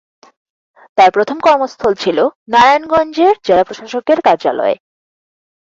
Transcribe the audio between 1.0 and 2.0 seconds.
প্রথম কর্মস্থল